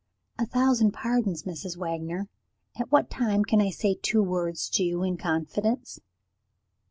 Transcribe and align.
"A 0.39 0.47
thousand 0.47 0.93
pardons, 0.93 1.43
Mrs. 1.43 1.77
Wagner! 1.77 2.27
At 2.75 2.91
what 2.91 3.11
time 3.11 3.45
can 3.45 3.61
I 3.61 3.69
say 3.69 3.93
two 4.01 4.23
words 4.23 4.67
to 4.69 4.81
you 4.83 5.03
in 5.03 5.15
confidence?" 5.15 5.99